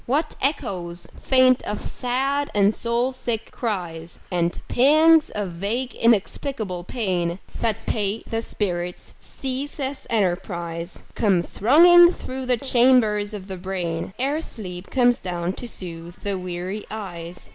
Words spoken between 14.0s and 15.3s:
Ere sleep comes